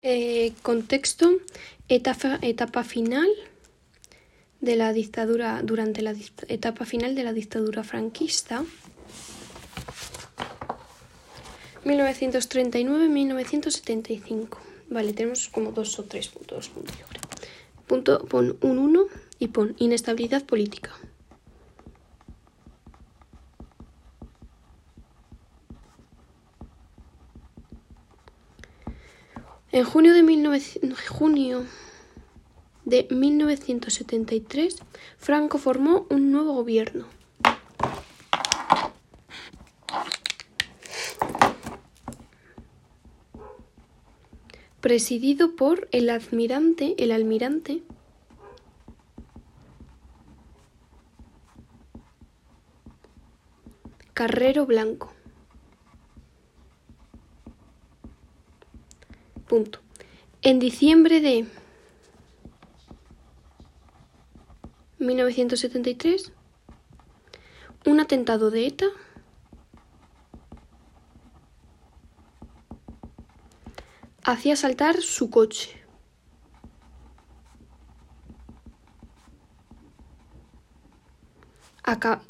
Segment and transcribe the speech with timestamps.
[0.00, 1.28] Eh, contexto,
[1.88, 3.26] etapa, etapa final
[4.60, 6.14] de la dictadura, durante la
[6.46, 8.64] etapa final de la dictadura franquista.
[11.84, 14.56] 1939-1975.
[14.88, 16.70] Vale, tenemos como dos o tres puntos.
[17.88, 19.04] Punto, pon un 1
[19.40, 20.96] y pon inestabilidad política.
[29.70, 30.22] En junio de,
[31.08, 31.66] junio
[32.86, 34.76] de 1973,
[35.18, 37.06] Franco formó un nuevo gobierno.
[44.80, 47.82] presidido por el almirante, el almirante
[54.14, 55.17] Carrero Blanco.
[60.42, 61.46] En diciembre de
[64.98, 66.32] 1973,
[67.86, 68.86] un atentado de ETA
[74.24, 75.74] hacía saltar su coche.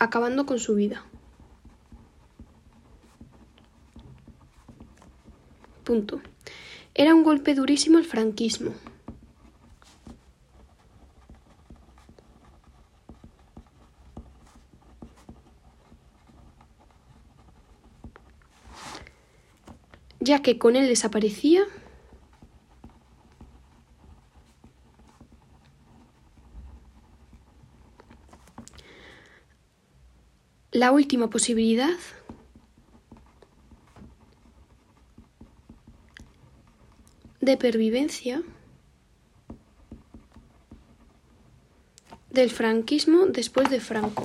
[0.00, 1.04] acabando con su vida.
[5.84, 6.20] Punto.
[6.94, 8.72] Era un golpe durísimo al franquismo.
[20.24, 21.64] ya que con él desaparecía
[30.72, 31.90] la última posibilidad
[37.44, 38.42] de pervivencia
[42.30, 44.24] del franquismo después de Franco.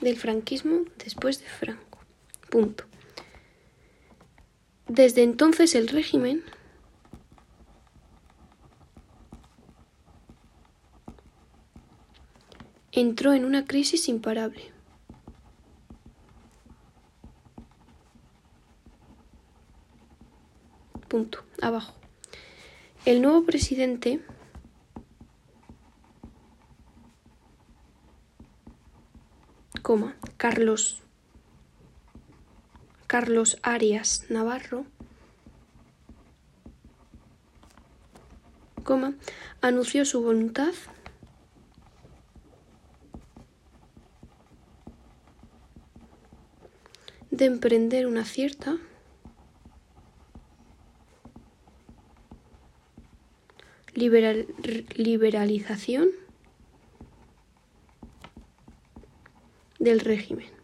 [0.00, 1.98] Del franquismo después de Franco.
[2.50, 2.84] Punto.
[4.86, 6.44] Desde entonces el régimen
[12.92, 14.75] entró en una crisis imparable.
[21.62, 21.94] Abajo.
[23.04, 24.20] El nuevo presidente
[29.82, 31.02] coma, Carlos
[33.06, 34.84] Carlos Arias Navarro,
[38.82, 39.14] coma,
[39.60, 40.74] anunció su voluntad
[47.30, 48.78] de emprender una cierta
[53.96, 56.10] liberalización
[59.78, 60.56] del régimen.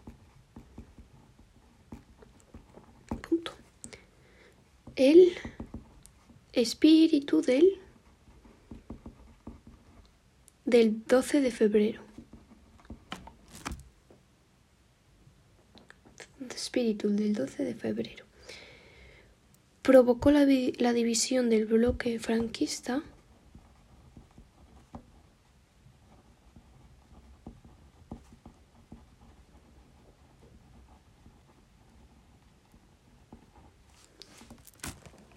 [4.95, 5.33] El
[6.53, 7.79] espíritu del
[10.67, 12.03] del 12 de febrero.
[16.55, 18.27] Espíritu del 12 de febrero.
[19.83, 20.47] Provocó la,
[20.79, 23.03] la división del bloque franquista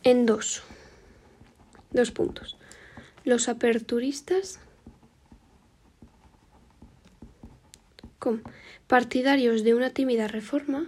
[0.06, 0.64] en dos.
[1.92, 2.58] Dos puntos.
[3.26, 4.60] Los aperturistas
[8.20, 8.44] con
[8.88, 10.88] partidarios de una tímida reforma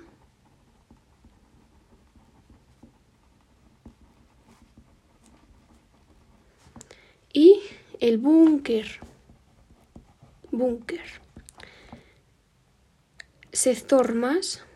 [7.33, 7.59] y
[7.99, 8.99] el búnker
[10.51, 11.05] búnker
[13.51, 14.66] sector más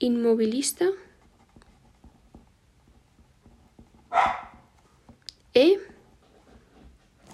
[0.00, 0.90] inmovilista
[5.54, 5.78] e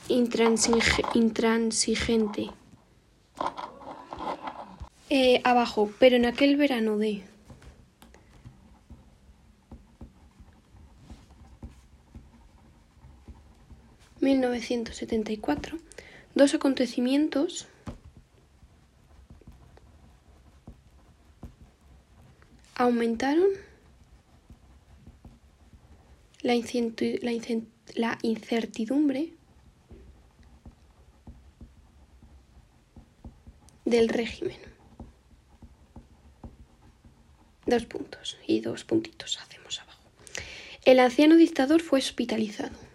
[0.08, 2.50] intransigente.
[5.08, 7.22] Eh, abajo, pero en aquel verano de
[14.20, 15.78] ...1974...
[16.34, 17.68] dos acontecimientos
[22.76, 23.48] aumentaron
[26.42, 26.54] la,
[28.22, 29.32] incertidumbre
[33.84, 34.58] del régimen.
[37.64, 40.02] Dos puntos y dos puntitos hacemos abajo.
[40.84, 42.85] El anciano dictador fue hospitalizado.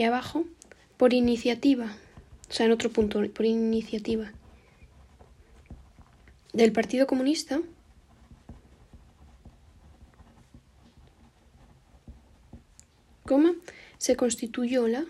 [0.00, 0.46] Y abajo,
[0.96, 1.94] por iniciativa,
[2.48, 4.32] o sea, en otro punto, por iniciativa
[6.54, 7.60] del Partido Comunista,
[13.98, 15.04] se constituyó la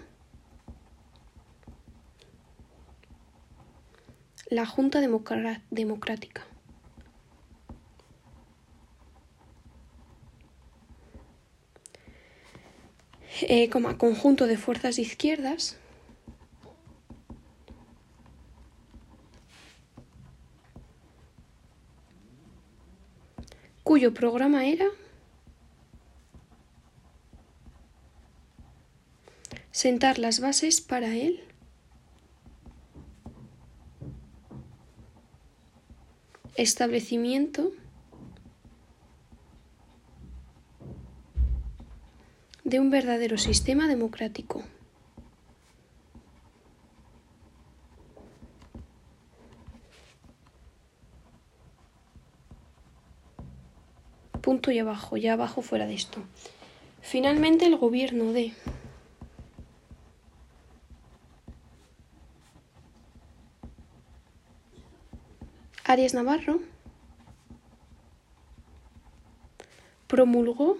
[4.48, 6.44] la Junta Democrática.
[13.42, 15.78] Eh, como conjunto de fuerzas izquierdas.
[23.82, 24.86] Cuyo programa era
[29.70, 31.40] sentar las bases para él.
[36.56, 37.72] Establecimiento
[42.70, 44.62] de un verdadero sistema democrático.
[54.40, 56.22] Punto y abajo, ya abajo fuera de esto.
[57.02, 58.52] Finalmente el gobierno de
[65.84, 66.60] Arias Navarro
[70.06, 70.76] promulgó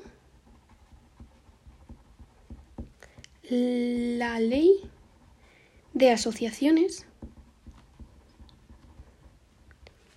[3.50, 4.81] la ley
[5.93, 7.06] de asociaciones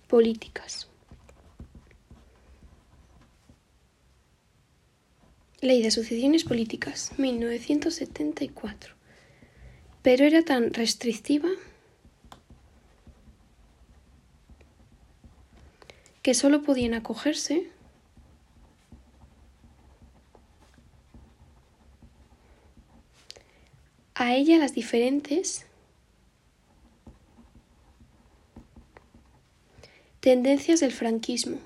[0.06, 0.88] políticas.
[5.60, 8.94] Ley de asociaciones políticas, 1974.
[10.02, 11.48] Pero era tan restrictiva
[16.22, 17.73] que solo podían acogerse
[24.14, 25.66] a ella las diferentes
[30.20, 31.58] tendencias del franquismo.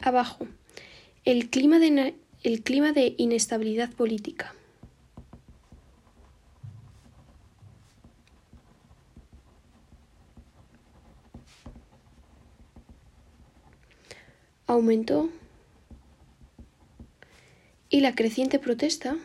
[0.00, 0.46] Abajo,
[1.24, 4.54] el clima de, el clima de inestabilidad política.
[14.66, 15.30] aumentó
[17.94, 19.16] y la creciente protesta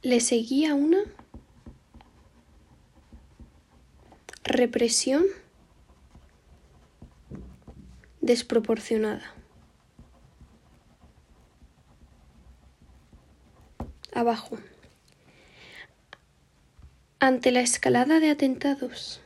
[0.00, 1.02] le seguía una
[4.42, 5.22] represión
[8.22, 9.34] desproporcionada.
[14.14, 14.56] Abajo.
[17.20, 19.21] Ante la escalada de atentados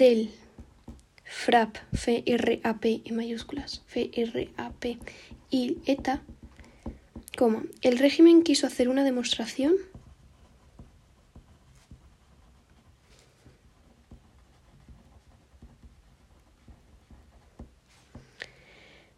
[0.00, 0.30] del
[1.24, 4.98] FRAP, F-R-A-P en mayúsculas, F-R-A-P
[5.50, 6.22] y ETA,
[7.36, 9.74] como el régimen quiso hacer una demostración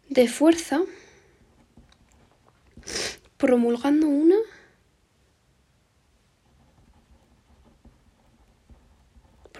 [0.09, 0.81] de fuerza
[3.37, 4.35] promulgando una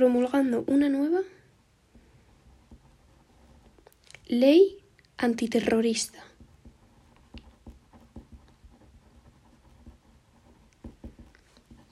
[0.04, 1.22] promulgando una nueva
[4.28, 4.84] ley
[5.16, 6.22] antiterrorista.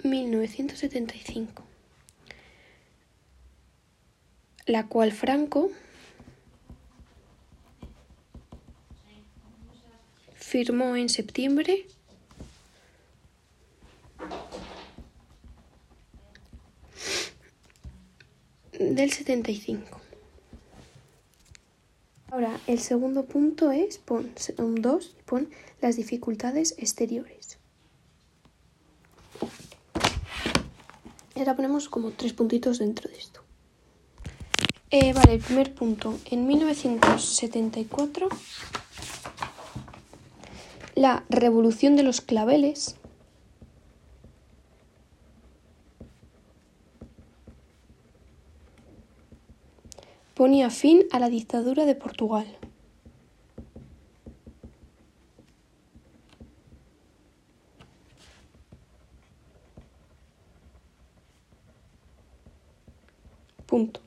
[0.03, 1.63] ...1975...
[4.65, 5.71] la cual Franco
[10.35, 11.87] firmó en septiembre
[18.95, 19.99] del 75.
[22.29, 25.49] Ahora, el segundo punto es, pon un 2, pon
[25.81, 27.57] las dificultades exteriores.
[31.35, 33.41] Y ahora ponemos como tres puntitos dentro de esto.
[34.91, 36.17] Eh, vale, el primer punto.
[36.25, 38.29] En 1974,
[40.95, 42.95] la revolución de los claveles
[50.41, 52.47] ponía fin a la dictadura de Portugal.
[63.67, 64.01] Punto.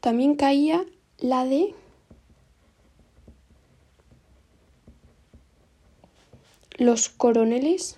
[0.00, 0.84] También caía
[1.18, 1.72] la de
[6.78, 7.96] los coroneles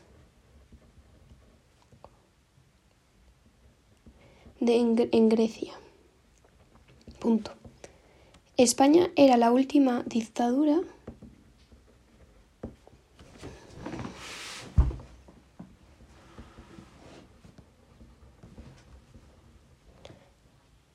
[4.61, 5.73] de en, en Grecia.
[7.19, 7.58] Punto.
[8.61, 10.81] España era la última dictadura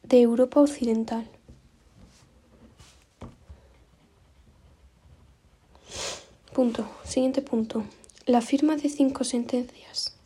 [0.04, 1.26] de Europa Occidental.
[6.54, 6.86] Punto.
[7.06, 7.86] Siguiente punto.
[8.26, 10.18] La firma de cinco sentencias.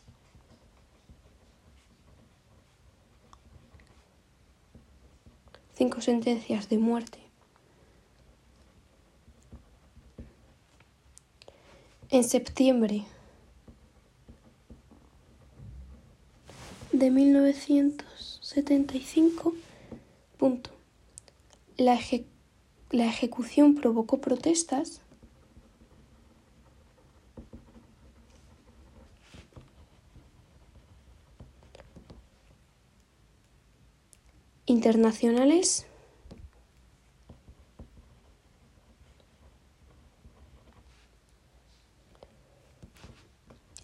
[5.75, 7.26] Cinco sentencias de muerte.
[12.09, 13.03] En septiembre
[16.93, 19.53] de 1975
[20.37, 20.69] Punto.
[21.77, 21.99] La,
[22.91, 25.01] la ejecución provocó protestas
[34.67, 35.87] internacionales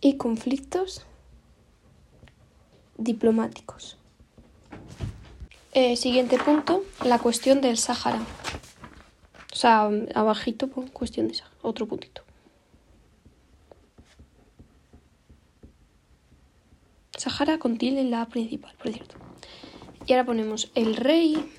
[0.01, 1.05] y conflictos
[2.97, 3.97] diplomáticos.
[5.73, 8.21] Eh, siguiente punto, la cuestión del Sáhara.
[9.51, 11.57] O sea, abajito, pues, cuestión de Sáhara.
[11.61, 12.21] Otro puntito.
[17.17, 19.15] Sáhara con tilde en la principal, por cierto.
[20.07, 21.51] Y ahora ponemos el rey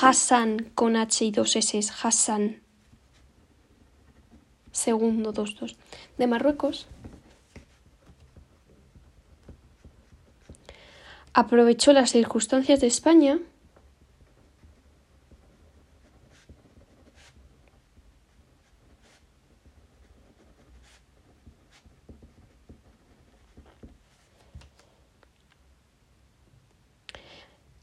[0.00, 2.61] Hassan con H y dos S, Hassan
[4.82, 5.76] segundo, dos, dos,
[6.18, 6.86] de Marruecos.
[11.32, 13.38] Aprovechó las circunstancias de España.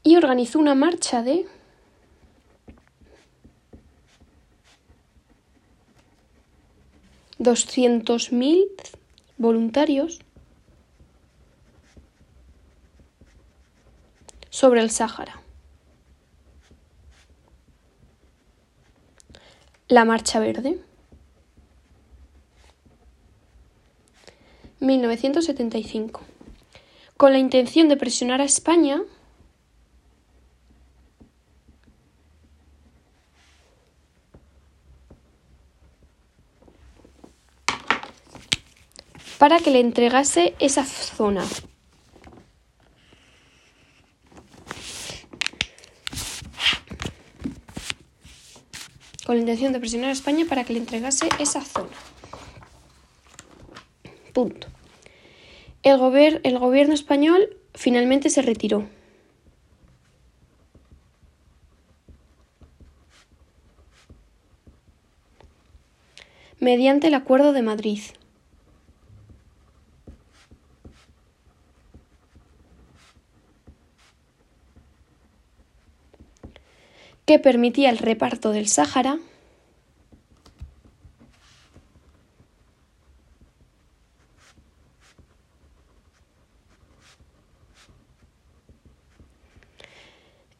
[0.02, 1.46] Y organizó una marcha de
[7.40, 8.68] doscientos mil
[9.38, 10.20] voluntarios
[14.50, 15.40] sobre el Sáhara.
[19.88, 20.78] La Marcha Verde.
[24.80, 26.20] 1975.
[27.16, 29.00] Con la intención de presionar a España
[39.40, 41.44] para que le entregase esa zona.
[49.24, 51.96] con la intención de presionar a España para que le entregase esa zona.
[54.34, 54.66] Punto.
[55.84, 58.88] El, el gobierno español finalmente se retiró.
[66.58, 68.00] mediante el Acuerdo de Madrid.
[77.30, 79.20] Que permitía el reparto del Sáhara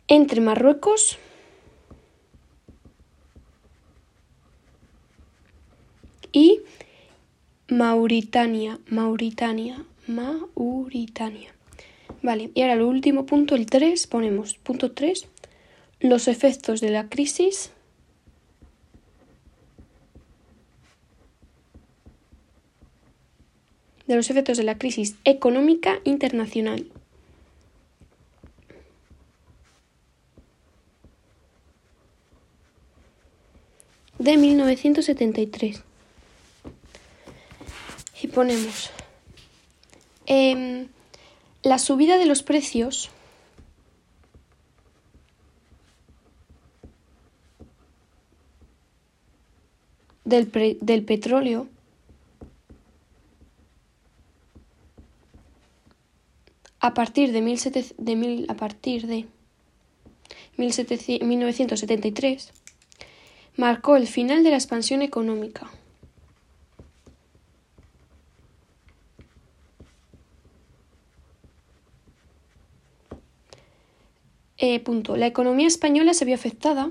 [0.07, 1.19] entre Marruecos
[6.31, 6.61] y
[7.67, 11.53] Mauritania, Mauritania, Mauritania.
[12.23, 15.27] Vale, y ahora el último punto, el 3, ponemos punto 3,
[16.01, 17.71] los efectos de la crisis
[24.07, 26.91] de los efectos de la crisis económica internacional.
[34.21, 35.83] de 1973.
[38.23, 38.91] Y ponemos
[40.27, 40.89] em,
[41.63, 43.11] la subida de los precios
[50.31, 51.67] del, del petróleo
[56.81, 59.27] a partir de, 17, de, mil, a partir de
[60.57, 62.53] 17, 1973
[63.57, 65.71] marcó el final de la expansión económica.
[74.57, 75.17] Eh, punto.
[75.17, 76.91] La economía española se vio afectada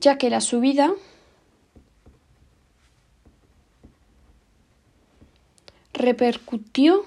[0.00, 0.92] ya que la subida
[5.92, 7.04] repercutió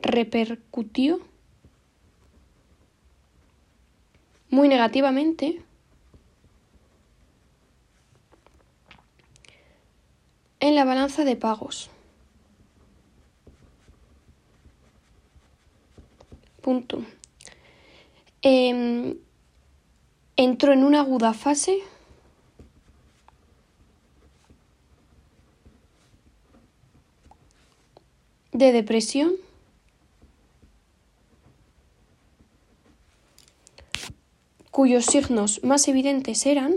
[0.00, 1.18] repercutió
[4.50, 5.62] muy negativamente
[10.60, 11.90] en la balanza de pagos.
[16.60, 17.02] Punto.
[18.42, 19.18] Em,
[20.36, 21.82] entró en una aguda fase
[28.54, 29.32] de depresión
[34.70, 36.76] cuyos signos más evidentes eran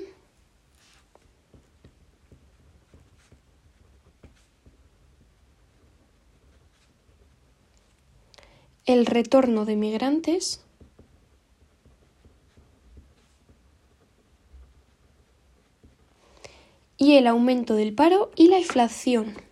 [8.85, 10.63] el retorno de migrantes
[16.97, 19.46] y el aumento del paro y la inflación.